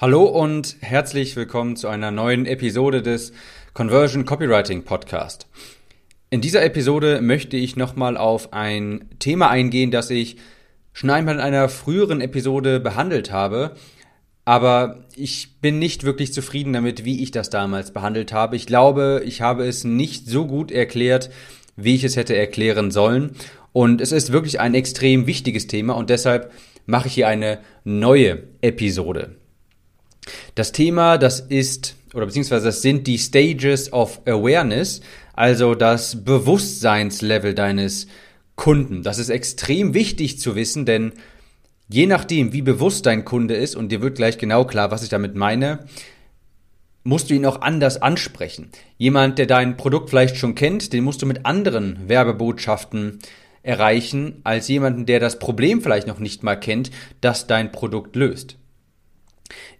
Hallo 0.00 0.24
und 0.24 0.74
herzlich 0.80 1.36
willkommen 1.36 1.76
zu 1.76 1.86
einer 1.86 2.10
neuen 2.10 2.46
Episode 2.46 3.00
des 3.00 3.32
Conversion 3.74 4.24
Copywriting 4.24 4.82
Podcast. 4.82 5.46
In 6.30 6.40
dieser 6.40 6.64
Episode 6.64 7.20
möchte 7.22 7.56
ich 7.56 7.76
nochmal 7.76 8.16
auf 8.16 8.52
ein 8.52 9.08
Thema 9.20 9.50
eingehen, 9.50 9.92
das 9.92 10.10
ich 10.10 10.38
schon 10.92 11.10
einmal 11.10 11.36
in 11.36 11.40
einer 11.40 11.68
früheren 11.68 12.20
Episode 12.20 12.80
behandelt 12.80 13.30
habe, 13.30 13.76
aber 14.44 15.04
ich 15.14 15.60
bin 15.60 15.78
nicht 15.78 16.02
wirklich 16.02 16.32
zufrieden 16.32 16.72
damit, 16.72 17.04
wie 17.04 17.22
ich 17.22 17.30
das 17.30 17.48
damals 17.48 17.92
behandelt 17.92 18.32
habe. 18.32 18.56
Ich 18.56 18.66
glaube, 18.66 19.22
ich 19.24 19.42
habe 19.42 19.64
es 19.64 19.84
nicht 19.84 20.26
so 20.26 20.44
gut 20.48 20.72
erklärt, 20.72 21.30
wie 21.76 21.94
ich 21.94 22.02
es 22.02 22.16
hätte 22.16 22.34
erklären 22.34 22.90
sollen. 22.90 23.36
Und 23.72 24.00
es 24.00 24.10
ist 24.10 24.32
wirklich 24.32 24.58
ein 24.58 24.74
extrem 24.74 25.28
wichtiges 25.28 25.68
Thema 25.68 25.94
und 25.94 26.10
deshalb 26.10 26.50
mache 26.84 27.06
ich 27.06 27.14
hier 27.14 27.28
eine 27.28 27.60
neue 27.84 28.42
Episode. 28.60 29.36
Das 30.54 30.70
Thema, 30.72 31.18
das 31.18 31.40
ist, 31.40 31.96
oder 32.14 32.26
beziehungsweise 32.26 32.66
das 32.66 32.82
sind 32.82 33.06
die 33.06 33.18
Stages 33.18 33.92
of 33.92 34.20
Awareness, 34.24 35.00
also 35.32 35.74
das 35.74 36.24
Bewusstseinslevel 36.24 37.54
deines 37.54 38.06
Kunden. 38.54 39.02
Das 39.02 39.18
ist 39.18 39.30
extrem 39.30 39.94
wichtig 39.94 40.38
zu 40.38 40.54
wissen, 40.54 40.86
denn 40.86 41.12
je 41.88 42.06
nachdem, 42.06 42.52
wie 42.52 42.62
bewusst 42.62 43.06
dein 43.06 43.24
Kunde 43.24 43.54
ist, 43.54 43.74
und 43.74 43.90
dir 43.90 44.00
wird 44.00 44.16
gleich 44.16 44.38
genau 44.38 44.64
klar, 44.64 44.92
was 44.92 45.02
ich 45.02 45.08
damit 45.08 45.34
meine, 45.34 45.86
musst 47.02 47.30
du 47.30 47.34
ihn 47.34 47.46
auch 47.46 47.60
anders 47.60 48.00
ansprechen. 48.00 48.70
Jemand, 48.96 49.38
der 49.38 49.46
dein 49.46 49.76
Produkt 49.76 50.08
vielleicht 50.08 50.36
schon 50.36 50.54
kennt, 50.54 50.92
den 50.92 51.04
musst 51.04 51.20
du 51.20 51.26
mit 51.26 51.44
anderen 51.44 52.08
Werbebotschaften 52.08 53.18
erreichen, 53.62 54.40
als 54.44 54.68
jemanden, 54.68 55.04
der 55.04 55.20
das 55.20 55.38
Problem 55.38 55.82
vielleicht 55.82 56.06
noch 56.06 56.20
nicht 56.20 56.42
mal 56.42 56.56
kennt, 56.56 56.90
das 57.20 57.46
dein 57.46 57.72
Produkt 57.72 58.14
löst. 58.14 58.56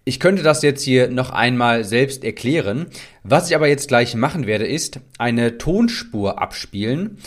Ich 0.05 0.21
könnte 0.21 0.43
das 0.43 0.63
jetzt 0.63 0.83
hier 0.83 1.09
noch 1.09 1.31
einmal 1.31 1.85
selbst 1.85 2.25
erklären. 2.25 2.87
Was 3.23 3.49
ich 3.49 3.57
aber 3.57 3.69
jetzt 3.69 3.89
gleich 3.89 4.15
machen 4.15 4.47
werde, 4.47 4.67
ist 4.67 5.01
eine 5.19 5.57
Tonspur 5.57 6.41
abspielen, 6.41 7.19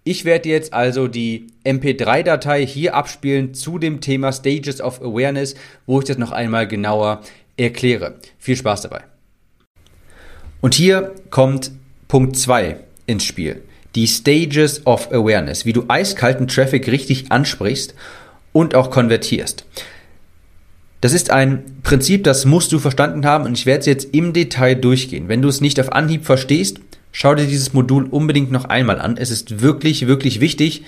Ich 0.04 0.24
werde 0.24 0.48
jetzt 0.48 0.72
also 0.72 1.06
die 1.06 1.46
MP3-Datei 1.64 2.66
hier 2.66 2.96
abspielen 2.96 3.54
zu 3.54 3.78
dem 3.78 4.00
Thema 4.00 4.32
Stages 4.32 4.80
of 4.80 5.00
Awareness, 5.00 5.54
wo 5.86 6.00
ich 6.00 6.06
das 6.06 6.18
noch 6.18 6.32
einmal 6.32 6.66
genauer 6.66 7.22
erkläre. 7.56 8.16
Viel 8.38 8.56
Spaß 8.56 8.82
dabei. 8.82 9.02
Und 10.60 10.74
hier 10.74 11.14
kommt 11.30 11.70
Punkt 12.08 12.36
2 12.36 12.78
ins 13.06 13.24
Spiel. 13.24 13.62
Die 13.94 14.06
Stages 14.06 14.86
of 14.86 15.12
Awareness, 15.12 15.66
wie 15.66 15.72
du 15.72 15.84
eiskalten 15.88 16.48
Traffic 16.48 16.88
richtig 16.88 17.30
ansprichst 17.30 17.94
und 18.52 18.74
auch 18.74 18.90
konvertierst. 18.90 19.66
Das 21.02 21.12
ist 21.12 21.30
ein 21.30 21.64
Prinzip, 21.82 22.22
das 22.22 22.44
musst 22.44 22.70
du 22.70 22.78
verstanden 22.78 23.26
haben 23.26 23.44
und 23.44 23.58
ich 23.58 23.66
werde 23.66 23.80
es 23.80 23.86
jetzt 23.86 24.14
im 24.14 24.32
Detail 24.32 24.76
durchgehen. 24.76 25.26
Wenn 25.26 25.42
du 25.42 25.48
es 25.48 25.60
nicht 25.60 25.80
auf 25.80 25.92
Anhieb 25.92 26.24
verstehst, 26.24 26.78
schau 27.10 27.34
dir 27.34 27.46
dieses 27.46 27.72
Modul 27.72 28.04
unbedingt 28.04 28.52
noch 28.52 28.66
einmal 28.66 29.00
an. 29.00 29.16
Es 29.16 29.32
ist 29.32 29.60
wirklich, 29.60 30.06
wirklich 30.06 30.38
wichtig, 30.38 30.84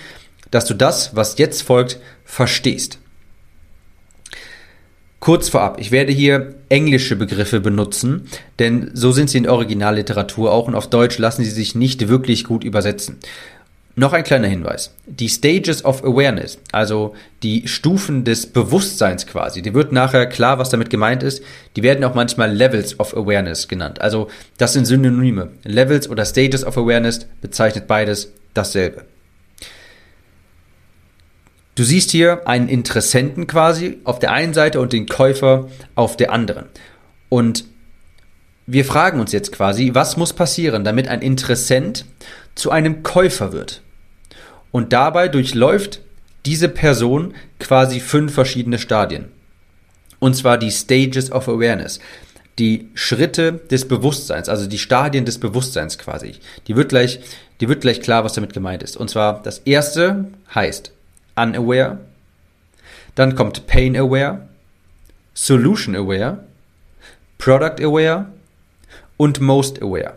dass 0.53 0.67
du 0.67 0.75
das, 0.75 1.17
was 1.17 1.37
jetzt 1.39 1.63
folgt, 1.63 1.99
verstehst. 2.25 3.01
Kurz 5.19 5.49
vorab, 5.49 5.81
ich 5.81 5.91
werde 5.91 6.13
hier 6.13 6.55
englische 6.69 7.17
Begriffe 7.17 7.61
benutzen, 7.61 8.29
denn 8.61 8.93
so 8.95 9.11
sind 9.11 9.31
sie 9.31 9.39
in 9.39 9.49
Originalliteratur 9.49 10.53
auch 10.53 10.69
und 10.69 10.77
auf 10.77 10.89
Deutsch 10.89 11.19
lassen 11.19 11.43
sie 11.43 11.51
sich 11.51 11.75
nicht 11.75 12.07
wirklich 12.07 12.45
gut 12.45 12.63
übersetzen. 12.63 13.17
Noch 13.97 14.13
ein 14.13 14.25
kleiner 14.25 14.49
Hinweis. 14.49 14.93
Die 15.07 15.29
Stages 15.29 15.85
of 15.85 16.03
Awareness, 16.03 16.59
also 16.73 17.15
die 17.45 17.69
Stufen 17.69 18.25
des 18.25 18.47
Bewusstseins 18.47 19.25
quasi, 19.27 19.63
die 19.63 19.73
wird 19.73 19.93
nachher 19.93 20.27
klar, 20.27 20.59
was 20.59 20.71
damit 20.71 20.91
gemeint 20.91 21.23
ist. 21.23 21.43
Die 21.77 21.85
werden 21.85 22.03
auch 22.03 22.15
manchmal 22.15 22.53
Levels 22.53 22.99
of 22.99 23.17
Awareness 23.17 23.69
genannt. 23.69 24.01
Also 24.01 24.29
das 24.59 24.73
sind 24.73 24.87
Synonyme. 24.87 25.53
Levels 25.63 26.09
oder 26.09 26.25
Stages 26.25 26.65
of 26.65 26.77
Awareness 26.77 27.27
bezeichnet 27.41 27.87
beides 27.87 28.33
dasselbe. 28.53 29.05
Du 31.77 31.85
siehst 31.85 32.11
hier 32.11 32.47
einen 32.49 32.69
Interessenten 32.69 33.47
quasi 33.47 33.99
auf 34.05 34.19
der 34.19 34.33
einen 34.33 34.55
Seite 34.55 34.81
und 34.81 34.93
den 34.93 35.07
Käufer 35.07 35.69
auf 35.95 36.17
der 36.17 36.33
anderen. 36.33 36.67
Und 37.29 37.65
wir 38.67 38.85
fragen 38.85 39.21
uns 39.21 39.33
jetzt 39.33 39.53
quasi, 39.53 39.91
was 39.95 40.17
muss 40.17 40.33
passieren, 40.33 40.85
damit 40.85 41.09
ein 41.09 41.23
Interessent 41.23 42.07
zu 42.55 42.71
einem 42.71 43.03
Käufer 43.03 43.53
wird? 43.53 43.83
Und 44.71 44.93
dabei 44.93 45.29
durchläuft 45.29 46.01
diese 46.47 46.69
Person 46.69 47.35
quasi 47.59 48.01
fünf 48.01 48.35
verschiedene 48.35 48.79
Stadien. 48.79 49.27
Und 50.19 50.35
zwar 50.35 50.59
die 50.59 50.71
Stages 50.71 51.31
of 51.31 51.49
Awareness. 51.49 52.01
Die 52.59 52.89
Schritte 52.95 53.53
des 53.53 53.89
Bewusstseins, 53.89 54.49
also 54.49 54.67
die 54.67 54.79
Stadien 54.79 55.25
des 55.25 55.39
Bewusstseins 55.39 55.99
quasi. 55.99 56.37
Die 56.67 56.77
wird 56.77 56.89
gleich, 56.89 57.21
die 57.61 57.69
wird 57.69 57.81
gleich 57.81 58.01
klar, 58.01 58.25
was 58.25 58.35
damit 58.35 58.53
gemeint 58.53 58.83
ist. 58.83 58.97
Und 58.97 59.11
zwar 59.11 59.43
das 59.43 59.59
erste 59.59 60.27
heißt 60.55 60.93
unaware. 61.37 61.99
Dann 63.15 63.35
kommt 63.35 63.67
pain 63.67 63.97
aware, 63.97 64.49
solution 65.35 65.97
aware, 65.97 66.45
product 67.39 67.83
aware 67.83 68.27
und 69.17 69.41
most 69.41 69.83
aware 69.83 70.15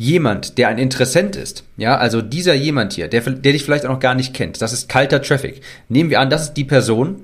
jemand, 0.00 0.56
der 0.56 0.68
ein 0.68 0.78
Interessent 0.78 1.36
ist, 1.36 1.62
ja, 1.76 1.98
also 1.98 2.22
dieser 2.22 2.54
jemand 2.54 2.94
hier, 2.94 3.06
der, 3.06 3.20
der 3.20 3.52
dich 3.52 3.64
vielleicht 3.64 3.84
auch 3.84 3.90
noch 3.90 4.00
gar 4.00 4.14
nicht 4.14 4.32
kennt, 4.32 4.62
das 4.62 4.72
ist 4.72 4.88
kalter 4.88 5.20
Traffic. 5.20 5.60
Nehmen 5.90 6.08
wir 6.08 6.20
an, 6.20 6.30
das 6.30 6.44
ist 6.44 6.54
die 6.54 6.64
Person, 6.64 7.16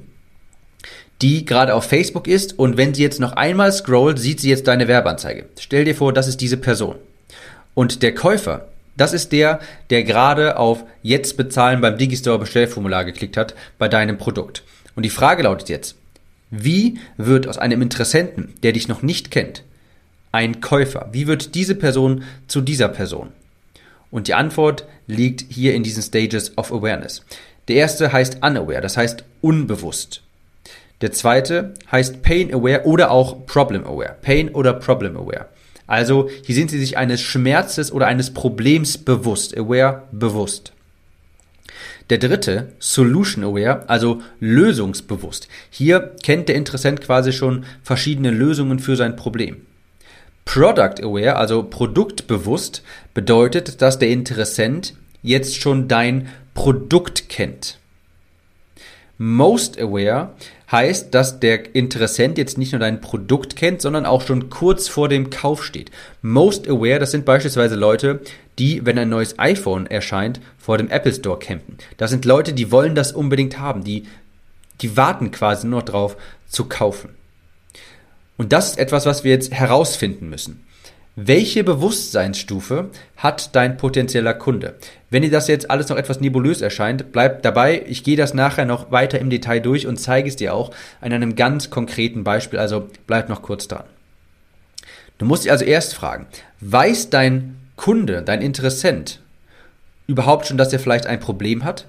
die 1.23 1.47
gerade 1.47 1.73
auf 1.73 1.85
Facebook 1.85 2.29
ist 2.29 2.59
und 2.59 2.77
wenn 2.77 2.93
sie 2.93 3.03
jetzt 3.03 3.19
noch 3.19 3.33
einmal 3.33 3.73
scrollt, 3.73 4.19
sieht 4.19 4.41
sie 4.41 4.51
jetzt 4.51 4.69
deine 4.69 4.89
Werbeanzeige. 4.89 5.47
Stell 5.59 5.87
dir 5.87 5.95
vor, 5.95 6.13
das 6.13 6.29
ist 6.29 6.43
diese 6.43 6.59
Person. 6.59 6.97
Und 7.73 8.03
der 8.03 8.15
Käufer, 8.15 8.69
das 8.99 9.15
ist 9.15 9.33
der, 9.33 9.59
der 9.89 10.05
gerade 10.05 10.59
auf 10.59 10.85
Jetzt 11.03 11.39
bezahlen 11.39 11.81
beim 11.81 11.97
Digistore 11.97 12.41
Bestellformular 12.41 13.07
geklickt 13.07 13.39
hat 13.39 13.55
bei 13.79 13.89
deinem 13.89 14.19
Produkt. 14.19 14.65
Und 14.95 15.03
die 15.03 15.11
Frage 15.11 15.45
lautet 15.45 15.71
jetzt, 15.71 15.95
wie 16.51 16.99
wird 17.17 17.49
aus 17.49 17.57
einem 17.57 17.81
Interessenten, 17.81 18.53
der 18.63 18.73
dich 18.73 18.87
noch 18.87 19.01
nicht 19.01 19.31
kennt, 19.31 19.63
ein 20.37 20.61
Käufer? 20.61 21.09
Wie 21.13 21.27
wird 21.27 21.55
diese 21.55 21.75
Person 21.75 22.23
zu 22.47 22.61
dieser 22.61 22.89
Person? 22.89 23.31
Und 24.11 24.29
die 24.29 24.35
Antwort 24.35 24.87
liegt 25.07 25.47
hier 25.49 25.75
in 25.75 25.83
diesen 25.83 26.03
Stages 26.03 26.57
of 26.59 26.73
Awareness. 26.73 27.25
Der 27.69 27.77
erste 27.77 28.13
heißt 28.13 28.43
unaware, 28.43 28.83
das 28.83 28.99
heißt 28.99 29.25
unbewusst. 29.41 30.23
Der 31.01 31.13
zweite 31.13 31.73
heißt 31.91 32.23
pain 32.23 32.55
aware 32.55 32.85
oder 32.85 33.11
auch 33.11 33.47
problem 33.47 33.85
aware. 33.87 34.17
Pain 34.21 34.51
oder 34.51 34.75
problem 34.75 35.17
aware. 35.17 35.47
Also 35.87 36.29
hier 36.45 36.55
sind 36.55 36.71
sie 36.71 36.79
sich 36.79 36.99
eines 36.99 37.23
Schmerzes 37.23 37.91
oder 37.91 38.07
eines 38.07 38.35
Problems 38.35 38.99
bewusst. 38.99 39.57
Aware 39.57 40.03
bewusst. 40.13 40.73
Der 42.11 42.19
dritte, 42.19 42.73
Solution 42.79 43.43
Aware, 43.43 43.89
also 43.89 44.23
lösungsbewusst. 44.39 45.49
Hier 45.71 46.15
kennt 46.23 46.49
der 46.49 46.57
Interessent 46.57 47.01
quasi 47.01 47.33
schon 47.33 47.65
verschiedene 47.83 48.31
Lösungen 48.31 48.79
für 48.79 48.97
sein 48.97 49.17
Problem. 49.17 49.63
Product 50.47 51.03
Aware, 51.03 51.37
also 51.37 51.63
produktbewusst, 51.63 52.83
bedeutet, 53.13 53.83
dass 53.83 53.99
der 53.99 54.09
Interessent 54.09 54.95
jetzt 55.23 55.61
schon 55.61 55.89
dein 55.89 56.29
Produkt 56.55 57.29
kennt. 57.29 57.79
Most 59.19 59.79
Aware 59.79 60.31
heißt, 60.71 61.15
dass 61.15 61.41
der 61.41 61.75
Interessent 61.75 62.39
jetzt 62.39 62.59
nicht 62.59 62.73
nur 62.73 62.81
dein 62.81 63.01
Produkt 63.01 63.57
kennt, 63.57 63.81
sondern 63.81 64.07
auch 64.07 64.23
schon 64.23 64.49
kurz 64.51 64.89
vor 64.89 65.09
dem 65.09 65.31
Kauf 65.31 65.65
steht. 65.65 65.91
Most 66.23 66.69
aware, 66.69 66.99
das 66.99 67.13
sind 67.13 67.25
beispielsweise 67.25 67.77
Leute, 67.77 68.21
die, 68.59 68.85
wenn 68.85 68.99
ein 68.99 69.09
neues 69.09 69.39
iPhone 69.39 69.87
erscheint, 69.87 70.41
vor 70.59 70.79
dem 70.79 70.89
Apple 70.89 71.15
Store 71.15 71.39
campen. 71.39 71.79
Das 71.97 72.11
sind 72.11 72.25
Leute, 72.25 72.53
die 72.53 72.73
wollen 72.73 72.95
das 72.95 73.13
unbedingt 73.13 73.59
haben, 73.59 73.85
die, 73.85 74.05
die 74.81 74.97
warten 74.97 75.31
quasi 75.31 75.67
nur 75.67 75.83
drauf 75.83 76.17
zu 76.49 76.65
kaufen. 76.65 77.16
Und 78.37 78.53
das 78.53 78.71
ist 78.71 78.79
etwas, 78.79 79.07
was 79.07 79.25
wir 79.25 79.33
jetzt 79.33 79.53
herausfinden 79.53 80.29
müssen. 80.29 80.63
Welche 81.19 81.65
Bewusstseinsstufe 81.65 82.91
hat 83.17 83.57
dein 83.57 83.79
potenzieller 83.79 84.35
Kunde? 84.35 84.75
Wenn 85.09 85.23
dir 85.23 85.31
das 85.31 85.49
jetzt 85.49 85.71
alles 85.71 85.89
noch 85.89 85.97
etwas 85.97 86.21
nebulös 86.21 86.61
erscheint, 86.61 87.11
bleib 87.11 87.43
dabei. 87.43 87.83
Ich 87.87 88.05
gehe 88.05 88.19
das 88.19 88.35
nachher 88.35 88.67
noch 88.67 88.91
weiter 88.91 89.19
im 89.19 89.31
Detail 89.31 89.61
durch 89.61 89.87
und 89.87 89.97
zeige 89.97 90.29
es 90.29 90.37
dir 90.37 90.53
auch 90.53 90.73
an 91.01 91.15
einem 91.15 91.35
ganz 91.35 91.71
konkreten 91.71 92.23
Beispiel. 92.23 92.59
Also 92.59 92.89
bleib 93.07 93.31
noch 93.31 93.41
kurz 93.41 93.67
dran. 93.67 93.85
Du 95.17 95.25
musst 95.25 95.45
dich 95.45 95.51
also 95.53 95.65
erst 95.65 95.95
fragen, 95.95 96.27
weiß 96.61 97.09
dein 97.09 97.57
Kunde, 97.77 98.21
dein 98.23 98.43
Interessent 98.43 99.21
überhaupt 100.07 100.47
schon, 100.47 100.59
dass 100.59 100.73
er 100.73 100.79
vielleicht 100.79 101.07
ein 101.07 101.21
Problem 101.21 101.65
hat? 101.65 101.87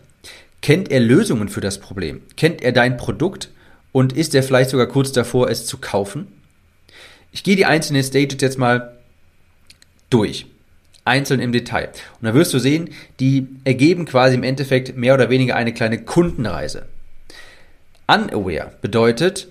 Kennt 0.61 0.89
er 0.89 0.99
Lösungen 0.99 1.49
für 1.49 1.61
das 1.61 1.79
Problem? 1.79 2.21
Kennt 2.35 2.61
er 2.61 2.71
dein 2.71 2.97
Produkt? 2.97 3.49
Und 3.91 4.13
ist 4.13 4.35
er 4.35 4.43
vielleicht 4.43 4.69
sogar 4.69 4.87
kurz 4.87 5.11
davor, 5.11 5.49
es 5.49 5.65
zu 5.65 5.77
kaufen? 5.77 6.27
Ich 7.31 7.43
gehe 7.43 7.55
die 7.55 7.65
einzelnen 7.65 8.03
Stages 8.03 8.37
jetzt 8.41 8.57
mal 8.57 8.97
durch. 10.09 10.47
Einzeln 11.05 11.39
im 11.39 11.53
Detail. 11.53 11.89
Und 12.19 12.25
da 12.25 12.33
wirst 12.33 12.53
du 12.53 12.59
sehen, 12.59 12.89
die 13.19 13.47
ergeben 13.63 14.05
quasi 14.05 14.35
im 14.35 14.43
Endeffekt 14.43 14.97
mehr 14.97 15.13
oder 15.13 15.29
weniger 15.29 15.55
eine 15.55 15.73
kleine 15.73 16.03
Kundenreise. 16.03 16.85
Unaware 18.07 18.73
bedeutet, 18.81 19.47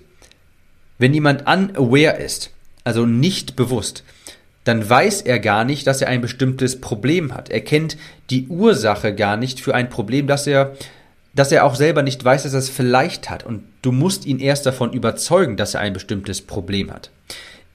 wenn 0.99 1.13
jemand 1.13 1.47
unaware 1.47 2.17
ist, 2.17 2.51
also 2.83 3.05
nicht 3.05 3.55
bewusst, 3.55 4.03
dann 4.63 4.87
weiß 4.87 5.21
er 5.21 5.39
gar 5.39 5.63
nicht, 5.63 5.87
dass 5.87 6.01
er 6.01 6.09
ein 6.09 6.21
bestimmtes 6.21 6.81
Problem 6.81 7.33
hat. 7.33 7.49
Er 7.49 7.61
kennt 7.61 7.97
die 8.29 8.47
Ursache 8.47 9.15
gar 9.15 9.37
nicht 9.37 9.59
für 9.59 9.73
ein 9.73 9.89
Problem, 9.89 10.27
das 10.27 10.45
er, 10.45 10.75
dass 11.33 11.51
er 11.51 11.65
auch 11.65 11.75
selber 11.75 12.03
nicht 12.03 12.23
weiß, 12.23 12.43
dass 12.43 12.53
er 12.53 12.59
es 12.59 12.69
vielleicht 12.69 13.29
hat. 13.29 13.45
Und 13.45 13.63
du 13.81 13.91
musst 13.91 14.25
ihn 14.25 14.39
erst 14.39 14.65
davon 14.65 14.91
überzeugen, 14.91 15.55
dass 15.55 15.73
er 15.73 15.81
ein 15.81 15.93
bestimmtes 15.93 16.41
Problem 16.41 16.91
hat. 16.91 17.11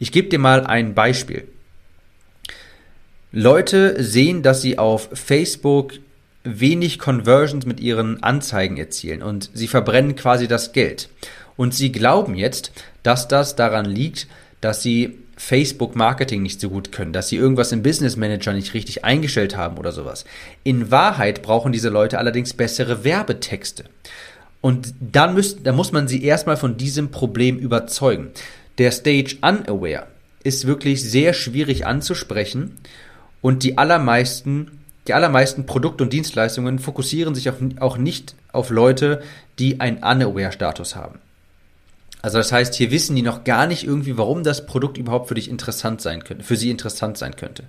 Ich 0.02 0.10
gebe 0.10 0.28
dir 0.28 0.40
mal 0.40 0.66
ein 0.66 0.94
Beispiel. 0.94 1.46
Leute 3.30 4.02
sehen, 4.02 4.42
dass 4.42 4.60
sie 4.60 4.76
auf 4.76 5.08
Facebook 5.12 5.92
wenig 6.42 6.98
Conversions 6.98 7.66
mit 7.66 7.78
ihren 7.78 8.20
Anzeigen 8.20 8.78
erzielen 8.78 9.22
und 9.22 9.50
sie 9.54 9.68
verbrennen 9.68 10.16
quasi 10.16 10.48
das 10.48 10.72
Geld. 10.72 11.08
Und 11.56 11.72
sie 11.72 11.92
glauben 11.92 12.34
jetzt, 12.34 12.72
dass 13.04 13.28
das 13.28 13.54
daran 13.54 13.84
liegt, 13.84 14.26
dass 14.60 14.82
sie 14.82 15.18
Facebook 15.36 15.94
Marketing 15.94 16.42
nicht 16.42 16.60
so 16.60 16.68
gut 16.68 16.90
können, 16.90 17.12
dass 17.12 17.28
sie 17.28 17.36
irgendwas 17.36 17.70
im 17.70 17.84
Business 17.84 18.16
Manager 18.16 18.54
nicht 18.54 18.74
richtig 18.74 19.04
eingestellt 19.04 19.56
haben 19.56 19.78
oder 19.78 19.92
sowas. 19.92 20.24
In 20.64 20.90
Wahrheit 20.90 21.42
brauchen 21.42 21.70
diese 21.70 21.90
Leute 21.90 22.18
allerdings 22.18 22.54
bessere 22.54 23.04
Werbetexte. 23.04 23.84
Und 24.60 24.94
dann, 25.00 25.34
müsst, 25.34 25.64
dann 25.64 25.76
muss 25.76 25.92
man 25.92 26.08
sie 26.08 26.24
erstmal 26.24 26.56
von 26.56 26.76
diesem 26.76 27.12
Problem 27.12 27.56
überzeugen. 27.58 28.30
Der 28.78 28.90
Stage 28.90 29.36
Unaware 29.42 30.06
ist 30.44 30.66
wirklich 30.66 31.02
sehr 31.02 31.34
schwierig 31.34 31.86
anzusprechen 31.86 32.78
und 33.40 33.62
die 33.62 33.78
allermeisten, 33.78 34.80
die 35.06 35.14
allermeisten 35.14 35.66
Produkte 35.66 36.04
und 36.04 36.12
Dienstleistungen 36.12 36.78
fokussieren 36.78 37.34
sich 37.34 37.50
auch 37.80 37.96
nicht 37.96 38.34
auf 38.52 38.70
Leute, 38.70 39.22
die 39.58 39.80
einen 39.80 39.98
Unaware-Status 39.98 40.96
haben. 40.96 41.18
Also 42.22 42.38
das 42.38 42.52
heißt, 42.52 42.74
hier 42.76 42.92
wissen 42.92 43.16
die 43.16 43.22
noch 43.22 43.42
gar 43.42 43.66
nicht 43.66 43.84
irgendwie, 43.84 44.16
warum 44.16 44.44
das 44.44 44.64
Produkt 44.64 44.96
überhaupt 44.96 45.26
für 45.26 45.34
dich 45.34 45.50
interessant 45.50 46.00
sein 46.00 46.22
könnte, 46.22 46.44
für 46.44 46.56
sie 46.56 46.70
interessant 46.70 47.18
sein 47.18 47.34
könnte. 47.34 47.64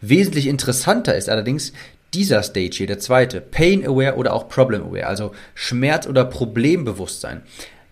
Wesentlich 0.00 0.46
interessanter 0.46 1.16
ist 1.16 1.28
allerdings 1.28 1.72
dieser 2.14 2.44
Stage 2.44 2.76
hier, 2.76 2.86
der 2.86 3.00
zweite, 3.00 3.40
Pain 3.40 3.84
Aware 3.84 4.14
oder 4.14 4.32
auch 4.32 4.48
Problem 4.48 4.84
Aware, 4.84 5.08
also 5.08 5.34
Schmerz- 5.54 6.06
oder 6.06 6.24
Problembewusstsein. 6.24 7.42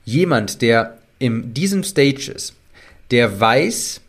Jemand, 0.05 0.63
der 0.63 0.99
in 1.19 1.55
diesem 1.55 1.85
Stage 1.85 2.33
ist, 2.35 2.55
der 3.11 3.41
weiß, 3.41 4.01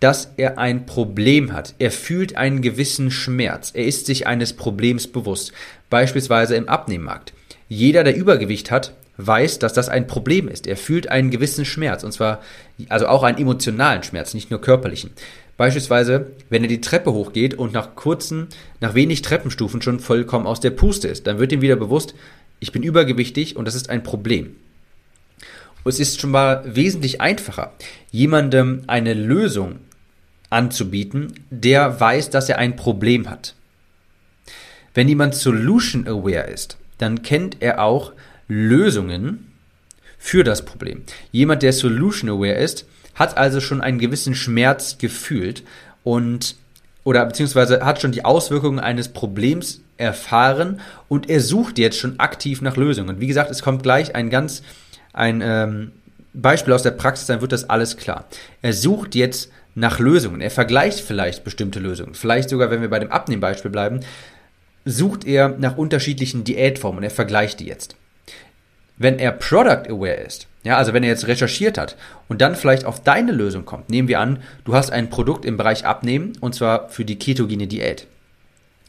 dass 0.00 0.32
er 0.36 0.58
ein 0.58 0.86
Problem 0.86 1.52
hat. 1.52 1.74
Er 1.78 1.90
fühlt 1.90 2.36
einen 2.36 2.62
gewissen 2.62 3.10
Schmerz. 3.10 3.72
Er 3.74 3.84
ist 3.84 4.06
sich 4.06 4.26
eines 4.26 4.52
Problems 4.52 5.06
bewusst. 5.06 5.52
Beispielsweise 5.90 6.54
im 6.54 6.68
Abnehmmarkt. 6.68 7.32
Jeder, 7.68 8.04
der 8.04 8.16
Übergewicht 8.16 8.70
hat, 8.70 8.94
weiß, 9.16 9.58
dass 9.58 9.72
das 9.72 9.88
ein 9.88 10.06
Problem 10.06 10.46
ist. 10.48 10.66
Er 10.66 10.76
fühlt 10.76 11.08
einen 11.08 11.30
gewissen 11.30 11.64
Schmerz. 11.64 12.04
Und 12.04 12.12
zwar, 12.12 12.40
also 12.88 13.08
auch 13.08 13.24
einen 13.24 13.38
emotionalen 13.38 14.04
Schmerz, 14.04 14.34
nicht 14.34 14.50
nur 14.50 14.60
körperlichen. 14.60 15.10
Beispielsweise, 15.56 16.30
wenn 16.50 16.62
er 16.62 16.68
die 16.68 16.80
Treppe 16.80 17.12
hochgeht 17.12 17.54
und 17.54 17.72
nach 17.72 17.96
kurzen, 17.96 18.46
nach 18.80 18.94
wenig 18.94 19.22
Treppenstufen 19.22 19.82
schon 19.82 19.98
vollkommen 19.98 20.46
aus 20.46 20.60
der 20.60 20.70
Puste 20.70 21.08
ist, 21.08 21.26
dann 21.26 21.40
wird 21.40 21.50
ihm 21.50 21.60
wieder 21.60 21.74
bewusst, 21.74 22.14
ich 22.60 22.70
bin 22.70 22.84
übergewichtig 22.84 23.56
und 23.56 23.66
das 23.66 23.74
ist 23.74 23.90
ein 23.90 24.04
Problem. 24.04 24.54
Und 25.88 25.94
es 25.94 26.00
ist 26.00 26.20
schon 26.20 26.32
mal 26.32 26.64
wesentlich 26.66 27.22
einfacher, 27.22 27.72
jemandem 28.10 28.82
eine 28.88 29.14
Lösung 29.14 29.76
anzubieten, 30.50 31.32
der 31.48 31.98
weiß, 31.98 32.28
dass 32.28 32.50
er 32.50 32.58
ein 32.58 32.76
Problem 32.76 33.30
hat. 33.30 33.54
Wenn 34.92 35.08
jemand 35.08 35.34
solution 35.34 36.06
aware 36.06 36.50
ist, 36.50 36.76
dann 36.98 37.22
kennt 37.22 37.62
er 37.62 37.82
auch 37.82 38.12
Lösungen 38.48 39.50
für 40.18 40.44
das 40.44 40.62
Problem. 40.66 41.04
Jemand, 41.32 41.62
der 41.62 41.72
solution 41.72 42.28
aware 42.28 42.58
ist, 42.58 42.86
hat 43.14 43.38
also 43.38 43.58
schon 43.58 43.80
einen 43.80 43.98
gewissen 43.98 44.34
Schmerz 44.34 44.98
gefühlt 44.98 45.62
und 46.04 46.56
oder 47.02 47.24
beziehungsweise 47.24 47.82
hat 47.82 48.02
schon 48.02 48.12
die 48.12 48.26
Auswirkungen 48.26 48.78
eines 48.78 49.08
Problems 49.08 49.80
erfahren 49.96 50.82
und 51.08 51.30
er 51.30 51.40
sucht 51.40 51.78
jetzt 51.78 51.96
schon 51.96 52.20
aktiv 52.20 52.60
nach 52.60 52.76
Lösungen. 52.76 53.20
Wie 53.20 53.26
gesagt, 53.26 53.50
es 53.50 53.62
kommt 53.62 53.82
gleich 53.82 54.14
ein 54.14 54.28
ganz 54.28 54.62
ein 55.12 55.40
ähm, 55.42 55.92
Beispiel 56.34 56.72
aus 56.72 56.82
der 56.82 56.92
Praxis, 56.92 57.26
dann 57.26 57.40
wird 57.40 57.52
das 57.52 57.68
alles 57.68 57.96
klar. 57.96 58.26
Er 58.62 58.72
sucht 58.72 59.14
jetzt 59.14 59.50
nach 59.74 59.98
Lösungen. 59.98 60.40
Er 60.40 60.50
vergleicht 60.50 61.00
vielleicht 61.00 61.44
bestimmte 61.44 61.78
Lösungen. 61.78 62.14
Vielleicht 62.14 62.50
sogar, 62.50 62.70
wenn 62.70 62.80
wir 62.80 62.90
bei 62.90 62.98
dem 62.98 63.12
Abnehmbeispiel 63.12 63.70
bleiben, 63.70 64.00
sucht 64.84 65.24
er 65.24 65.50
nach 65.50 65.76
unterschiedlichen 65.76 66.44
Diätformen 66.44 67.04
er 67.04 67.10
vergleicht 67.10 67.60
die 67.60 67.66
jetzt. 67.66 67.96
Wenn 68.96 69.18
er 69.18 69.32
Product 69.32 69.88
Aware 69.88 70.24
ist, 70.26 70.48
ja, 70.64 70.76
also 70.76 70.92
wenn 70.92 71.04
er 71.04 71.10
jetzt 71.10 71.28
recherchiert 71.28 71.78
hat 71.78 71.96
und 72.26 72.40
dann 72.40 72.56
vielleicht 72.56 72.84
auf 72.84 73.02
deine 73.02 73.32
Lösung 73.32 73.64
kommt, 73.64 73.90
nehmen 73.90 74.08
wir 74.08 74.18
an, 74.18 74.42
du 74.64 74.74
hast 74.74 74.90
ein 74.90 75.08
Produkt 75.08 75.44
im 75.44 75.56
Bereich 75.56 75.86
Abnehmen 75.86 76.32
und 76.40 76.54
zwar 76.54 76.88
für 76.88 77.04
die 77.04 77.18
ketogene 77.18 77.68
Diät. 77.68 78.06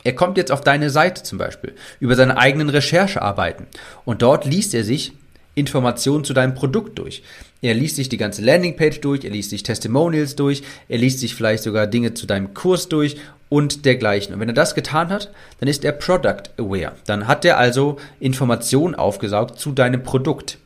Er 0.04 0.16
kommt 0.16 0.38
jetzt 0.38 0.52
auf 0.52 0.62
deine 0.62 0.90
Seite 0.90 1.24
zum 1.24 1.38
Beispiel 1.38 1.76
über 2.00 2.16
seine 2.16 2.38
eigenen 2.38 2.70
Recherchearbeiten 2.70 3.68
und 4.06 4.22
dort 4.22 4.46
liest 4.46 4.74
er 4.74 4.84
sich 4.84 5.14
Informationen 5.60 6.24
zu 6.24 6.34
deinem 6.34 6.56
Produkt 6.56 6.98
durch. 6.98 7.24
Er 7.62 7.74
liest 7.74 7.98
sich 7.98 8.10
die 8.10 8.18
ganze 8.18 8.42
Landingpage 8.42 9.02
durch, 9.02 9.24
er 9.24 9.32
liest 9.32 9.50
sich 9.50 9.64
Testimonials 9.64 10.36
durch, 10.36 10.64
er 10.88 10.98
liest 10.98 11.20
sich 11.20 11.36
vielleicht 11.36 11.64
sogar 11.64 11.88
Dinge 11.88 12.14
zu 12.14 12.26
deinem 12.26 12.54
Kurs 12.54 12.90
durch 12.90 13.18
und 13.50 13.86
dergleichen. 13.86 14.34
Und 14.34 14.40
wenn 14.40 14.50
er 14.50 14.54
das 14.54 14.76
getan 14.76 15.10
hat, 15.10 15.32
dann 15.60 15.68
ist 15.68 15.84
er 15.84 15.92
Product 15.92 16.44
Aware. 16.58 16.94
Dann 17.06 17.28
hat 17.28 17.44
er 17.46 17.58
also 17.58 17.98
Informationen 18.20 18.96
aufgesaugt 18.96 19.60
zu 19.60 19.72
deinem 19.72 20.04
Produkt. 20.04 20.58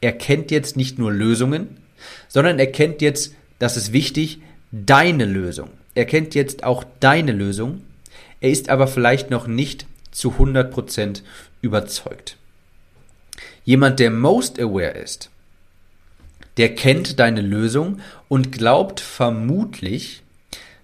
Er 0.00 0.12
kennt 0.12 0.50
jetzt 0.50 0.76
nicht 0.76 0.98
nur 0.98 1.12
Lösungen, 1.12 1.78
sondern 2.28 2.58
er 2.58 2.66
kennt 2.66 3.00
jetzt, 3.00 3.34
das 3.58 3.76
ist 3.76 3.92
wichtig, 3.92 4.40
deine 4.72 5.24
Lösung. 5.24 5.70
Er 5.94 6.06
kennt 6.06 6.34
jetzt 6.34 6.64
auch 6.64 6.84
deine 7.00 7.32
Lösung. 7.32 7.82
Er 8.40 8.50
ist 8.50 8.68
aber 8.68 8.88
vielleicht 8.88 9.30
noch 9.30 9.46
nicht 9.46 9.86
zu 10.10 10.32
100% 10.32 11.22
überzeugt. 11.60 12.36
Jemand, 13.64 14.00
der 14.00 14.10
most 14.10 14.58
aware 14.60 14.98
ist, 14.98 15.30
der 16.56 16.74
kennt 16.74 17.18
deine 17.18 17.40
Lösung 17.40 18.00
und 18.28 18.52
glaubt 18.52 19.00
vermutlich, 19.00 20.22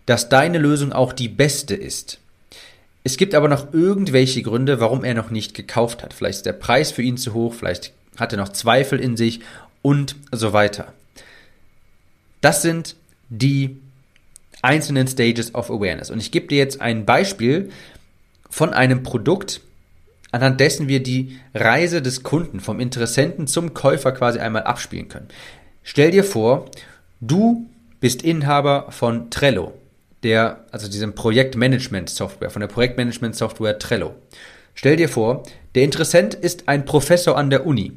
dass 0.06 0.28
deine 0.28 0.58
Lösung 0.58 0.92
auch 0.92 1.12
die 1.12 1.28
beste 1.28 1.74
ist. 1.74 2.18
Es 3.04 3.16
gibt 3.16 3.34
aber 3.34 3.48
noch 3.48 3.72
irgendwelche 3.72 4.42
Gründe, 4.42 4.80
warum 4.80 5.04
er 5.04 5.14
noch 5.14 5.30
nicht 5.30 5.54
gekauft 5.54 6.02
hat. 6.02 6.12
Vielleicht 6.14 6.38
ist 6.38 6.46
der 6.46 6.52
Preis 6.52 6.90
für 6.90 7.02
ihn 7.02 7.16
zu 7.16 7.34
hoch, 7.34 7.54
vielleicht 7.54 7.92
hat 8.16 8.32
er 8.32 8.38
noch 8.38 8.50
Zweifel 8.50 9.00
in 9.00 9.16
sich 9.16 9.40
und 9.82 10.16
so 10.32 10.52
weiter. 10.52 10.92
Das 12.40 12.62
sind 12.62 12.96
die 13.28 13.76
einzelnen 14.62 15.06
Stages 15.06 15.54
of 15.54 15.70
Awareness. 15.70 16.10
Und 16.10 16.18
ich 16.18 16.30
gebe 16.30 16.46
dir 16.48 16.58
jetzt 16.58 16.80
ein 16.80 17.04
Beispiel 17.04 17.70
von 18.50 18.72
einem 18.72 19.02
Produkt, 19.02 19.60
anhand 20.30 20.60
dessen 20.60 20.88
wir 20.88 21.02
die 21.02 21.38
Reise 21.54 22.02
des 22.02 22.22
Kunden 22.22 22.60
vom 22.60 22.80
Interessenten 22.80 23.46
zum 23.46 23.74
Käufer 23.74 24.12
quasi 24.12 24.38
einmal 24.38 24.64
abspielen 24.64 25.08
können. 25.08 25.28
Stell 25.82 26.10
dir 26.10 26.24
vor, 26.24 26.66
du 27.20 27.68
bist 28.00 28.22
Inhaber 28.22 28.86
von 28.90 29.30
Trello, 29.30 29.72
der, 30.22 30.64
also 30.70 30.88
diesem 30.88 31.14
Projektmanagement-Software, 31.14 32.50
von 32.50 32.60
der 32.60 32.68
Projektmanagement-Software 32.68 33.78
Trello. 33.78 34.14
Stell 34.74 34.96
dir 34.96 35.08
vor, 35.08 35.42
der 35.74 35.82
Interessent 35.82 36.34
ist 36.34 36.68
ein 36.68 36.84
Professor 36.84 37.36
an 37.36 37.50
der 37.50 37.66
Uni 37.66 37.92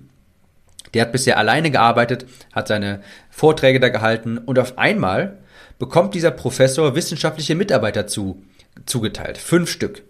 Der 0.94 1.04
hat 1.04 1.12
bisher 1.12 1.38
alleine 1.38 1.72
gearbeitet, 1.72 2.26
hat 2.54 2.68
seine 2.68 3.02
Vorträge 3.30 3.80
da 3.80 3.90
gehalten 3.90 4.38
und 4.38 4.58
auf 4.58 4.78
einmal 4.78 5.38
bekommt 5.80 6.14
dieser 6.14 6.32
Professor 6.32 6.96
wissenschaftliche 6.96 7.56
Mitarbeiter 7.56 8.08
zu, 8.08 8.44
zugeteilt. 8.86 9.38
Fünf 9.38 9.70
Stück. 9.70 10.04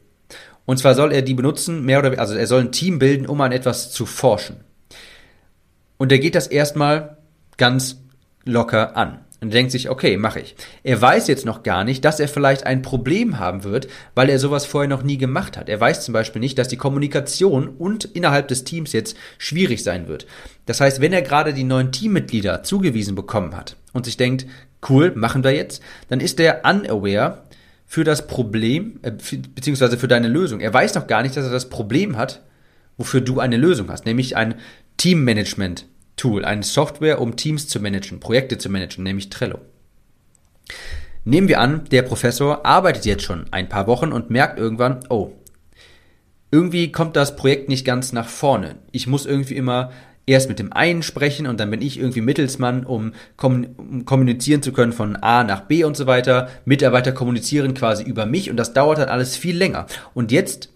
Und 0.66 0.78
zwar 0.78 0.96
soll 0.96 1.12
er 1.12 1.22
die 1.22 1.34
benutzen, 1.34 1.84
mehr 1.84 2.00
oder 2.00 2.18
also 2.20 2.36
er 2.36 2.48
soll 2.48 2.62
ein 2.62 2.72
Team 2.72 3.00
bilden, 3.00 3.26
um 3.26 3.42
an 3.42 3.52
etwas 3.52 3.92
zu 3.92 4.06
forschen. 4.06 4.58
Und 5.98 6.12
er 6.12 6.20
geht 6.20 6.36
das 6.36 6.48
erstmal 6.48 7.18
ganz 7.58 7.98
locker 8.46 8.98
an 8.98 9.20
und 9.42 9.54
denkt 9.54 9.72
sich, 9.72 9.90
okay, 9.90 10.18
mache 10.18 10.40
ich. 10.40 10.56
Er 10.84 11.02
weiß 11.02 11.28
jetzt 11.28 11.46
noch 11.46 11.64
gar 11.64 11.84
nicht, 11.84 12.06
dass 12.06 12.20
er 12.20 12.28
vielleicht 12.28 12.66
ein 12.66 12.84
Problem 12.84 13.40
haben 13.40 13.64
wird, 13.64 13.88
weil 14.14 14.30
er 14.30 14.38
sowas 14.38 14.66
vorher 14.66 14.88
noch 14.88 15.02
nie 15.02 15.18
gemacht 15.18 15.58
hat. 15.58 15.68
Er 15.68 15.80
weiß 15.80 16.06
zum 16.06 16.14
Beispiel 16.14 16.40
nicht, 16.40 16.60
dass 16.60 16.68
die 16.68 16.78
Kommunikation 16.78 17.68
und 17.68 18.06
innerhalb 18.06 18.48
des 18.48 18.64
Teams 18.64 18.94
jetzt 18.94 19.18
schwierig 19.40 19.84
sein 19.84 20.08
wird. 20.08 20.28
Das 20.68 20.80
heißt, 20.80 21.02
wenn 21.02 21.12
er 21.12 21.24
gerade 21.24 21.54
die 21.54 21.64
neuen 21.64 21.92
Teammitglieder 21.92 22.62
zugewiesen 22.62 23.16
bekommen 23.16 23.56
hat 23.58 23.78
und 23.94 24.06
sich 24.06 24.16
denkt, 24.16 24.46
cool, 24.90 25.12
machen 25.16 25.44
wir 25.44 25.56
jetzt, 25.56 25.82
dann 26.08 26.20
ist 26.20 26.40
er 26.40 26.62
unaware 26.64 27.44
für 27.92 28.06
das 28.06 28.26
Problem, 28.26 29.02
äh, 29.02 29.12
beziehungsweise 29.54 29.98
für 29.98 30.08
deine 30.08 30.30
Lösung. 30.30 30.62
Er 30.62 30.74
weiß 30.74 30.96
noch 30.96 31.08
gar 31.08 31.24
nicht, 31.24 31.36
dass 31.36 31.44
er 31.44 31.52
das 31.52 31.68
Problem 31.68 32.16
hat, 32.16 32.42
wofür 32.96 33.20
du 33.20 33.42
eine 33.42 33.58
Lösung 33.58 33.90
hast, 33.90 34.06
nämlich 34.06 34.38
ein 34.38 34.56
Teammanagement 34.96 35.88
Tool, 36.16 36.46
eine 36.46 36.64
Software, 36.64 37.20
um 37.20 37.36
Teams 37.36 37.68
zu 37.68 37.82
managen, 37.82 38.22
Projekte 38.22 38.58
zu 38.58 38.70
managen, 38.70 39.04
nämlich 39.04 39.30
Trello. 39.30 39.60
Nehmen 41.26 41.50
wir 41.50 41.60
an, 41.60 41.84
der 41.92 42.04
Professor 42.04 42.66
arbeitet 42.66 43.04
jetzt 43.04 43.24
schon 43.24 43.48
ein 43.52 43.68
paar 43.68 43.88
Wochen 43.88 44.14
und 44.14 44.30
merkt 44.30 44.58
irgendwann, 44.58 45.02
oh, 45.10 45.34
irgendwie 46.50 46.94
kommt 46.94 47.18
das 47.18 47.36
Projekt 47.36 47.68
nicht 47.68 47.84
ganz 47.84 48.14
nach 48.14 48.30
vorne. 48.30 48.78
Ich 48.94 49.06
muss 49.06 49.26
irgendwie 49.26 49.58
immer 49.58 49.92
erst 50.26 50.50
mit 50.50 50.60
dem 50.60 50.72
einen 50.72 51.04
sprechen 51.04 51.48
und 51.48 51.60
dann 51.60 51.72
bin 51.72 51.82
ich 51.82 52.00
irgendwie 52.00 52.22
Mittelsmann, 52.22 52.86
um, 52.86 53.14
kommunizieren 53.38 54.62
zu 54.62 54.72
können 54.72 54.94
von 54.94 55.16
A 55.18 55.44
nach 55.44 55.62
B 55.62 55.84
und 55.84 55.98
so 55.98 56.08
weiter. 56.08 56.50
Mitarbeiter 56.66 57.12
kommunizieren 57.12 57.74
quasi 57.74 58.04
über 58.04 58.26
mich 58.26 58.50
und 58.50 58.58
das 58.58 58.74
dauert 58.74 59.00
dann 59.00 59.10
alles 59.10 59.36
viel 59.36 59.58
länger. 59.58 59.88
Und 60.14 60.32
jetzt 60.32 60.70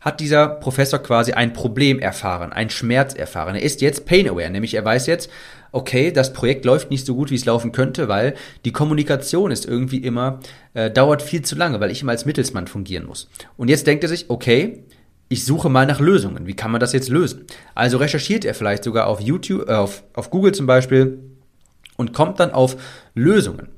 hat 0.00 0.18
dieser 0.18 0.48
Professor 0.48 0.98
quasi 0.98 1.32
ein 1.32 1.52
Problem 1.52 2.00
erfahren, 2.00 2.52
ein 2.52 2.70
Schmerz 2.70 3.14
erfahren. 3.14 3.54
Er 3.54 3.62
ist 3.62 3.80
jetzt 3.80 4.04
pain 4.04 4.28
aware, 4.28 4.50
nämlich 4.50 4.74
er 4.74 4.84
weiß 4.84 5.06
jetzt, 5.06 5.30
okay, 5.70 6.12
das 6.12 6.32
Projekt 6.32 6.64
läuft 6.64 6.90
nicht 6.90 7.06
so 7.06 7.14
gut, 7.14 7.30
wie 7.30 7.36
es 7.36 7.44
laufen 7.44 7.72
könnte, 7.72 8.08
weil 8.08 8.34
die 8.64 8.72
Kommunikation 8.72 9.50
ist 9.50 9.64
irgendwie 9.64 9.98
immer, 9.98 10.40
äh, 10.74 10.90
dauert 10.90 11.22
viel 11.22 11.42
zu 11.42 11.54
lange, 11.54 11.80
weil 11.80 11.90
ich 11.90 12.02
immer 12.02 12.12
als 12.12 12.26
Mittelsmann 12.26 12.66
fungieren 12.66 13.06
muss. 13.06 13.30
Und 13.56 13.68
jetzt 13.68 13.86
denkt 13.86 14.02
er 14.02 14.08
sich, 14.08 14.28
okay, 14.28 14.84
ich 15.28 15.44
suche 15.44 15.68
mal 15.68 15.86
nach 15.86 16.00
Lösungen. 16.00 16.46
Wie 16.46 16.54
kann 16.54 16.70
man 16.70 16.80
das 16.80 16.92
jetzt 16.92 17.08
lösen? 17.08 17.46
Also 17.74 17.96
recherchiert 17.96 18.44
er 18.44 18.54
vielleicht 18.54 18.84
sogar 18.84 19.06
auf 19.06 19.20
YouTube, 19.20 19.68
äh, 19.68 19.74
auf, 19.74 20.04
auf 20.14 20.30
Google 20.30 20.52
zum 20.52 20.66
Beispiel 20.66 21.18
und 21.96 22.12
kommt 22.12 22.40
dann 22.40 22.50
auf 22.50 22.76
Lösungen. 23.14 23.68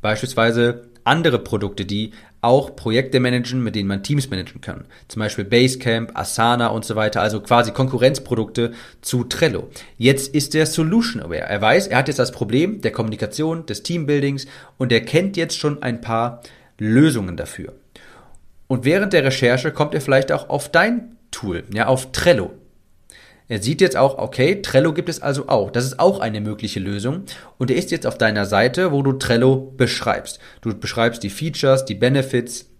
Beispielsweise 0.00 0.88
andere 1.04 1.38
Produkte, 1.38 1.84
die 1.84 2.12
auch 2.40 2.74
Projekte 2.74 3.20
managen, 3.20 3.62
mit 3.62 3.76
denen 3.76 3.88
man 3.88 4.02
Teams 4.02 4.28
managen 4.28 4.60
kann. 4.60 4.84
Zum 5.08 5.20
Beispiel 5.20 5.44
Basecamp, 5.44 6.10
Asana 6.18 6.68
und 6.68 6.84
so 6.84 6.96
weiter, 6.96 7.22
also 7.22 7.40
quasi 7.40 7.70
Konkurrenzprodukte 7.72 8.72
zu 9.00 9.24
Trello. 9.24 9.68
Jetzt 9.96 10.34
ist 10.34 10.54
er 10.54 10.66
Solution 10.66 11.22
Aware. 11.22 11.42
Er 11.42 11.60
weiß, 11.60 11.86
er 11.86 11.98
hat 11.98 12.08
jetzt 12.08 12.18
das 12.18 12.32
Problem 12.32 12.80
der 12.80 12.90
Kommunikation, 12.90 13.64
des 13.66 13.84
Teambuildings 13.84 14.46
und 14.76 14.92
er 14.92 15.02
kennt 15.02 15.36
jetzt 15.36 15.56
schon 15.56 15.82
ein 15.82 16.00
paar 16.00 16.42
Lösungen 16.78 17.36
dafür. 17.36 17.74
Und 18.72 18.86
während 18.86 19.12
der 19.12 19.22
Recherche 19.22 19.70
kommt 19.70 19.92
er 19.92 20.00
vielleicht 20.00 20.32
auch 20.32 20.48
auf 20.48 20.70
dein 20.70 21.18
Tool, 21.30 21.64
ja, 21.74 21.88
auf 21.88 22.10
Trello. 22.10 22.52
Er 23.46 23.60
sieht 23.60 23.82
jetzt 23.82 23.98
auch, 23.98 24.16
okay, 24.16 24.62
Trello 24.62 24.94
gibt 24.94 25.10
es 25.10 25.20
also 25.20 25.50
auch. 25.50 25.70
Das 25.70 25.84
ist 25.84 26.00
auch 26.00 26.20
eine 26.20 26.40
mögliche 26.40 26.80
Lösung. 26.80 27.24
Und 27.58 27.70
er 27.70 27.76
ist 27.76 27.90
jetzt 27.90 28.06
auf 28.06 28.16
deiner 28.16 28.46
Seite, 28.46 28.90
wo 28.90 29.02
du 29.02 29.12
Trello 29.12 29.74
beschreibst. 29.76 30.38
Du 30.62 30.74
beschreibst 30.74 31.22
die 31.22 31.28
Features, 31.28 31.84
die 31.84 31.94
Benefits, 31.94 32.70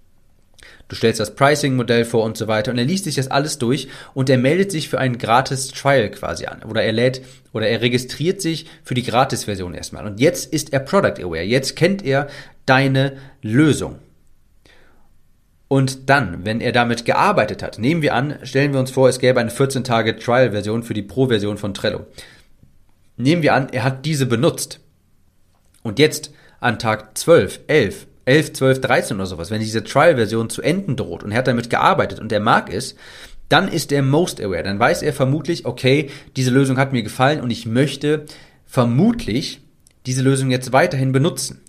du 0.88 0.96
stellst 0.96 1.20
das 1.20 1.34
Pricing-Modell 1.34 2.06
vor 2.06 2.24
und 2.24 2.38
so 2.38 2.48
weiter. 2.48 2.72
Und 2.72 2.78
er 2.78 2.86
liest 2.86 3.04
sich 3.04 3.16
das 3.16 3.30
alles 3.30 3.58
durch 3.58 3.88
und 4.14 4.30
er 4.30 4.38
meldet 4.38 4.72
sich 4.72 4.88
für 4.88 4.98
einen 4.98 5.18
Gratis-Trial 5.18 6.10
quasi 6.12 6.46
an. 6.46 6.62
Oder 6.62 6.84
er 6.84 6.92
lädt 6.92 7.20
oder 7.52 7.68
er 7.68 7.82
registriert 7.82 8.40
sich 8.40 8.64
für 8.82 8.94
die 8.94 9.02
Gratis-Version 9.02 9.74
erstmal. 9.74 10.06
Und 10.06 10.20
jetzt 10.20 10.54
ist 10.54 10.72
er 10.72 10.80
Product 10.80 11.22
Aware. 11.22 11.42
Jetzt 11.42 11.76
kennt 11.76 12.02
er 12.02 12.28
deine 12.64 13.18
Lösung. 13.42 13.98
Und 15.72 16.10
dann, 16.10 16.44
wenn 16.44 16.60
er 16.60 16.72
damit 16.72 17.06
gearbeitet 17.06 17.62
hat, 17.62 17.78
nehmen 17.78 18.02
wir 18.02 18.12
an, 18.12 18.36
stellen 18.42 18.74
wir 18.74 18.78
uns 18.78 18.90
vor, 18.90 19.08
es 19.08 19.18
gäbe 19.18 19.40
eine 19.40 19.48
14 19.48 19.84
Tage 19.84 20.18
Trial-Version 20.18 20.82
für 20.82 20.92
die 20.92 21.00
Pro-Version 21.00 21.56
von 21.56 21.72
Trello. 21.72 22.04
Nehmen 23.16 23.40
wir 23.40 23.54
an, 23.54 23.70
er 23.70 23.82
hat 23.82 24.04
diese 24.04 24.26
benutzt. 24.26 24.80
Und 25.82 25.98
jetzt 25.98 26.30
an 26.60 26.78
Tag 26.78 27.16
12, 27.16 27.60
11, 27.68 28.06
11, 28.26 28.52
12, 28.52 28.80
13 28.82 29.16
oder 29.16 29.24
sowas, 29.24 29.50
wenn 29.50 29.60
diese 29.62 29.82
Trial-Version 29.82 30.50
zu 30.50 30.60
enden 30.60 30.94
droht 30.94 31.22
und 31.22 31.32
er 31.32 31.38
hat 31.38 31.46
damit 31.46 31.70
gearbeitet 31.70 32.20
und 32.20 32.30
er 32.32 32.40
mag 32.40 32.70
es, 32.70 32.94
dann 33.48 33.68
ist 33.68 33.92
er 33.92 34.02
most 34.02 34.42
aware. 34.42 34.64
Dann 34.64 34.78
weiß 34.78 35.00
er 35.00 35.14
vermutlich, 35.14 35.64
okay, 35.64 36.10
diese 36.36 36.50
Lösung 36.50 36.76
hat 36.76 36.92
mir 36.92 37.02
gefallen 37.02 37.40
und 37.40 37.48
ich 37.48 37.64
möchte 37.64 38.26
vermutlich 38.66 39.62
diese 40.04 40.20
Lösung 40.20 40.50
jetzt 40.50 40.74
weiterhin 40.74 41.12
benutzen. 41.12 41.62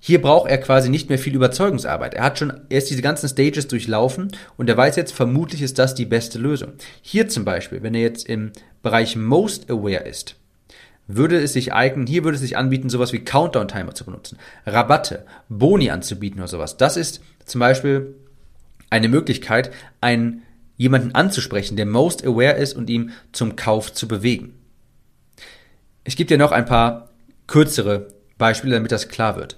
Hier 0.00 0.22
braucht 0.22 0.48
er 0.48 0.58
quasi 0.58 0.90
nicht 0.90 1.08
mehr 1.08 1.18
viel 1.18 1.34
Überzeugungsarbeit. 1.34 2.14
Er 2.14 2.22
hat 2.22 2.38
schon 2.38 2.52
erst 2.68 2.90
diese 2.90 3.02
ganzen 3.02 3.28
Stages 3.28 3.66
durchlaufen 3.66 4.30
und 4.56 4.68
er 4.68 4.76
weiß 4.76 4.96
jetzt, 4.96 5.12
vermutlich 5.12 5.60
ist 5.60 5.78
das 5.78 5.94
die 5.94 6.06
beste 6.06 6.38
Lösung. 6.38 6.74
Hier 7.02 7.28
zum 7.28 7.44
Beispiel, 7.44 7.82
wenn 7.82 7.94
er 7.94 8.02
jetzt 8.02 8.28
im 8.28 8.52
Bereich 8.82 9.16
Most 9.16 9.70
Aware 9.70 10.04
ist, 10.04 10.36
würde 11.08 11.40
es 11.40 11.54
sich 11.54 11.72
eignen, 11.72 12.06
hier 12.06 12.22
würde 12.22 12.36
es 12.36 12.42
sich 12.42 12.56
anbieten, 12.56 12.90
sowas 12.90 13.12
wie 13.12 13.24
Countdown-Timer 13.24 13.94
zu 13.94 14.04
benutzen, 14.04 14.38
Rabatte, 14.66 15.24
Boni 15.48 15.90
anzubieten 15.90 16.38
oder 16.38 16.48
sowas. 16.48 16.76
Das 16.76 16.96
ist 16.96 17.20
zum 17.44 17.58
Beispiel 17.60 18.14
eine 18.90 19.08
Möglichkeit, 19.08 19.70
einen 20.00 20.42
jemanden 20.76 21.14
anzusprechen, 21.14 21.76
der 21.76 21.86
most 21.86 22.24
aware 22.24 22.56
ist 22.56 22.74
und 22.74 22.88
ihm 22.88 23.10
zum 23.32 23.56
Kauf 23.56 23.92
zu 23.92 24.06
bewegen. 24.06 24.54
Ich 26.04 26.16
gebe 26.16 26.28
dir 26.28 26.38
noch 26.38 26.52
ein 26.52 26.66
paar 26.66 27.10
kürzere 27.46 28.08
Beispiele, 28.36 28.74
damit 28.74 28.92
das 28.92 29.08
klar 29.08 29.36
wird. 29.36 29.56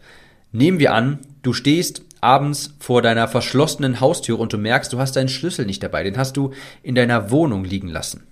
Nehmen 0.52 0.78
wir 0.78 0.92
an, 0.95 1.19
du 1.42 1.52
stehst 1.52 2.02
abends 2.21 2.75
vor 2.78 3.02
deiner 3.02 3.28
verschlossenen 3.28 4.00
Haustür 4.00 4.38
und 4.38 4.52
du 4.52 4.59
merkst, 4.59 4.92
du 4.92 4.99
hast 4.99 5.16
deinen 5.16 5.28
Schlüssel 5.28 5.64
nicht 5.64 5.83
dabei, 5.83 6.02
den 6.02 6.16
hast 6.16 6.37
du 6.37 6.52
in 6.83 6.95
deiner 6.95 7.30
Wohnung 7.30 7.64
liegen 7.64 7.88
lassen. 7.88 8.26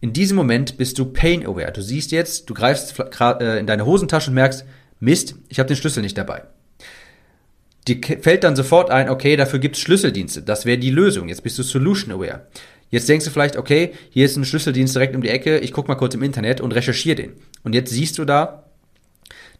In 0.00 0.12
diesem 0.12 0.36
Moment 0.36 0.76
bist 0.76 0.98
du 0.98 1.06
pain 1.06 1.46
aware. 1.46 1.72
Du 1.72 1.82
siehst 1.82 2.12
jetzt, 2.12 2.48
du 2.50 2.54
greifst 2.54 2.94
äh, 3.20 3.58
in 3.58 3.66
deine 3.66 3.86
Hosentasche 3.86 4.30
und 4.30 4.34
merkst, 4.34 4.64
Mist, 5.00 5.34
ich 5.48 5.58
habe 5.58 5.68
den 5.68 5.76
Schlüssel 5.76 6.02
nicht 6.02 6.18
dabei. 6.18 6.42
Dir 7.88 8.00
fällt 8.20 8.44
dann 8.44 8.56
sofort 8.56 8.90
ein, 8.90 9.08
okay, 9.08 9.36
dafür 9.36 9.58
gibt's 9.58 9.80
Schlüsseldienste. 9.80 10.42
Das 10.42 10.66
wäre 10.66 10.78
die 10.78 10.90
Lösung. 10.90 11.28
Jetzt 11.28 11.42
bist 11.42 11.58
du 11.58 11.62
solution 11.62 12.12
aware. 12.12 12.46
Jetzt 12.90 13.08
denkst 13.08 13.24
du 13.24 13.30
vielleicht, 13.30 13.56
okay, 13.56 13.92
hier 14.10 14.26
ist 14.26 14.36
ein 14.36 14.44
Schlüsseldienst 14.44 14.94
direkt 14.94 15.16
um 15.16 15.22
die 15.22 15.28
Ecke, 15.28 15.58
ich 15.58 15.72
guck 15.72 15.88
mal 15.88 15.96
kurz 15.96 16.14
im 16.14 16.22
Internet 16.22 16.60
und 16.60 16.72
recherchiere 16.72 17.16
den. 17.16 17.32
Und 17.64 17.74
jetzt 17.74 17.90
siehst 17.90 18.18
du 18.18 18.24
da, 18.24 18.65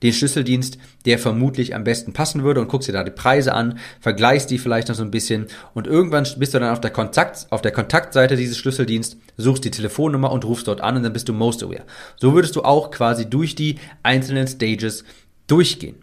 den 0.03 0.12
Schlüsseldienst, 0.12 0.79
der 1.05 1.19
vermutlich 1.19 1.75
am 1.75 1.85
besten 1.85 2.12
passen 2.12 2.43
würde 2.43 2.61
und 2.61 2.69
guckst 2.69 2.88
dir 2.88 2.93
da 2.93 3.05
die 3.05 3.11
Preise 3.11 3.55
an, 3.55 3.79
vergleichst 4.00 4.50
die 4.50 4.59
vielleicht 4.59 4.88
noch 4.88 4.95
so 4.95 5.03
ein 5.03 5.11
bisschen 5.11 5.47
und 5.75 5.87
irgendwann 5.87 6.26
bist 6.38 6.55
du 6.55 6.59
dann 6.59 6.73
auf 6.73 6.81
der 6.81 6.91
Kontakt, 6.91 7.47
auf 7.50 7.62
der 7.62 7.73
Kontaktseite 7.73 8.37
dieses 8.37 8.59
Schlüsseldienst, 8.59 9.17
suchst 9.37 9.65
die 9.65 9.71
Telefonnummer 9.71 10.33
und 10.33 10.45
rufst 10.45 10.69
dort 10.69 10.81
an 10.81 10.97
und 10.97 11.03
dann 11.03 11.12
bist 11.12 11.29
du 11.29 11.33
most 11.33 11.62
aware. 11.62 11.85
So 12.17 12.35
würdest 12.35 12.57
du 12.57 12.62
auch 12.62 12.91
quasi 12.91 13.29
durch 13.29 13.55
die 13.55 13.76
einzelnen 14.03 14.47
Stages 14.47 15.05
durchgehen. 15.47 15.97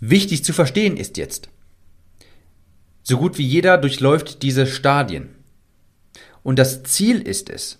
Wichtig 0.00 0.44
zu 0.44 0.52
verstehen 0.52 0.96
ist 0.96 1.16
jetzt, 1.16 1.48
so 3.04 3.18
gut 3.18 3.38
wie 3.38 3.46
jeder 3.46 3.78
durchläuft 3.78 4.42
diese 4.42 4.66
Stadien. 4.66 5.30
Und 6.42 6.58
das 6.58 6.82
Ziel 6.82 7.20
ist 7.20 7.50
es, 7.50 7.78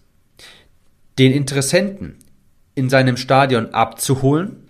den 1.19 1.33
Interessenten 1.33 2.19
in 2.75 2.89
seinem 2.89 3.17
Stadion 3.17 3.75
abzuholen 3.75 4.69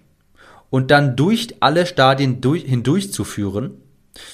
und 0.71 0.91
dann 0.91 1.17
durch 1.17 1.49
alle 1.61 1.87
Stadien 1.87 2.41
durch, 2.41 2.65
hindurchzuführen, 2.65 3.73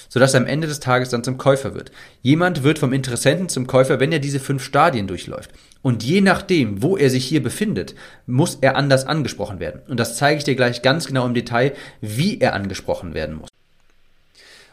sodass 0.09 0.33
er 0.33 0.41
am 0.41 0.47
Ende 0.47 0.67
des 0.67 0.79
Tages 0.79 1.09
dann 1.09 1.23
zum 1.23 1.37
Käufer 1.37 1.73
wird. 1.73 1.91
Jemand 2.21 2.63
wird 2.63 2.79
vom 2.79 2.93
Interessenten 2.93 3.49
zum 3.49 3.67
Käufer, 3.67 3.99
wenn 3.99 4.11
er 4.11 4.19
diese 4.19 4.39
fünf 4.39 4.63
Stadien 4.63 5.07
durchläuft. 5.07 5.51
Und 5.81 6.03
je 6.03 6.21
nachdem, 6.21 6.81
wo 6.81 6.97
er 6.97 7.09
sich 7.09 7.25
hier 7.25 7.41
befindet, 7.41 7.95
muss 8.25 8.57
er 8.61 8.75
anders 8.75 9.05
angesprochen 9.05 9.59
werden. 9.59 9.81
Und 9.87 9.99
das 9.99 10.17
zeige 10.17 10.37
ich 10.37 10.43
dir 10.43 10.55
gleich 10.55 10.81
ganz 10.81 11.07
genau 11.07 11.25
im 11.25 11.33
Detail, 11.33 11.73
wie 12.01 12.39
er 12.39 12.53
angesprochen 12.53 13.13
werden 13.13 13.35
muss. 13.35 13.49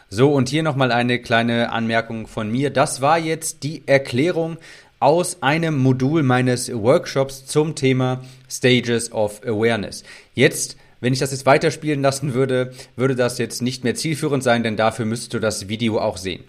So, 0.09 0.33
und 0.33 0.49
hier 0.49 0.62
nochmal 0.62 0.93
eine 0.93 1.21
kleine 1.21 1.73
Anmerkung 1.73 2.29
von 2.29 2.50
mir. 2.50 2.71
Das 2.71 3.00
war 3.00 3.19
jetzt 3.19 3.65
die 3.65 3.83
Erklärung 3.87 4.57
aus 4.99 5.43
einem 5.43 5.76
Modul 5.79 6.23
meines 6.23 6.73
Workshops 6.73 7.47
zum 7.47 7.75
Thema 7.75 8.25
Stages 8.49 9.12
of 9.12 9.43
Awareness. 9.45 10.05
Jetzt, 10.35 10.76
wenn 11.00 11.12
ich 11.12 11.19
das 11.19 11.33
jetzt 11.33 11.47
weiterspielen 11.47 12.03
lassen 12.03 12.35
würde, 12.35 12.73
würde 12.97 13.15
das 13.15 13.38
jetzt 13.38 13.61
nicht 13.61 13.85
mehr 13.85 13.95
zielführend 13.95 14.43
sein, 14.43 14.62
denn 14.62 14.76
dafür 14.76 15.05
müsstest 15.05 15.35
du 15.35 15.38
das 15.38 15.69
Video 15.69 15.99
auch 15.99 16.17
sehen. 16.17 16.45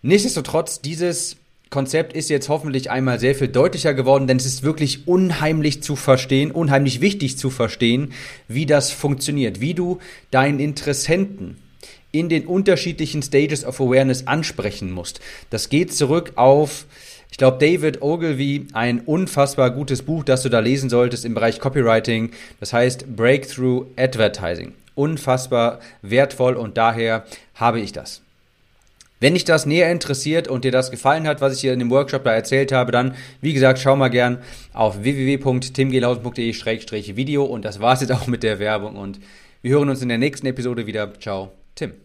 Nichtsdestotrotz, 0.00 0.80
dieses 0.80 1.36
Konzept 1.68 2.12
ist 2.14 2.28
jetzt 2.28 2.48
hoffentlich 2.48 2.90
einmal 2.90 3.18
sehr 3.18 3.34
viel 3.34 3.48
deutlicher 3.48 3.94
geworden, 3.94 4.26
denn 4.26 4.36
es 4.36 4.46
ist 4.46 4.62
wirklich 4.62 5.06
unheimlich 5.06 5.82
zu 5.82 5.96
verstehen, 5.96 6.50
unheimlich 6.50 7.00
wichtig 7.00 7.38
zu 7.38 7.50
verstehen, 7.50 8.12
wie 8.48 8.66
das 8.66 8.90
funktioniert, 8.90 9.60
wie 9.60 9.74
du 9.74 9.98
deinen 10.30 10.60
Interessenten 10.60 11.56
in 12.12 12.28
den 12.28 12.46
unterschiedlichen 12.46 13.22
Stages 13.22 13.64
of 13.64 13.80
Awareness 13.80 14.26
ansprechen 14.26 14.90
musst. 14.90 15.20
Das 15.48 15.70
geht 15.70 15.94
zurück 15.94 16.32
auf 16.36 16.84
ich 17.32 17.38
glaube, 17.38 17.58
David 17.58 18.00
Ogilvy, 18.02 18.66
ein 18.74 19.00
unfassbar 19.00 19.70
gutes 19.70 20.02
Buch, 20.02 20.22
das 20.22 20.42
du 20.42 20.50
da 20.50 20.58
lesen 20.60 20.90
solltest 20.90 21.24
im 21.24 21.32
Bereich 21.32 21.58
Copywriting. 21.58 22.32
Das 22.60 22.74
heißt 22.74 23.16
Breakthrough 23.16 23.86
Advertising. 23.96 24.74
Unfassbar 24.94 25.78
wertvoll 26.02 26.52
und 26.54 26.76
daher 26.76 27.24
habe 27.54 27.80
ich 27.80 27.92
das. 27.92 28.20
Wenn 29.18 29.32
dich 29.32 29.46
das 29.46 29.64
näher 29.64 29.90
interessiert 29.90 30.46
und 30.46 30.64
dir 30.64 30.72
das 30.72 30.90
gefallen 30.90 31.26
hat, 31.26 31.40
was 31.40 31.54
ich 31.54 31.62
hier 31.62 31.72
in 31.72 31.78
dem 31.78 31.88
Workshop 31.90 32.24
da 32.24 32.34
erzählt 32.34 32.70
habe, 32.70 32.92
dann, 32.92 33.14
wie 33.40 33.54
gesagt, 33.54 33.78
schau 33.78 33.96
mal 33.96 34.10
gern 34.10 34.36
auf 34.74 35.02
www.timgelhausen.de-video 35.02 37.44
und 37.44 37.64
das 37.64 37.80
war's 37.80 38.02
jetzt 38.02 38.12
auch 38.12 38.26
mit 38.26 38.42
der 38.42 38.58
Werbung 38.58 38.96
und 38.96 39.20
wir 39.62 39.76
hören 39.76 39.88
uns 39.88 40.02
in 40.02 40.10
der 40.10 40.18
nächsten 40.18 40.48
Episode 40.48 40.86
wieder. 40.86 41.18
Ciao, 41.18 41.50
Tim. 41.76 42.01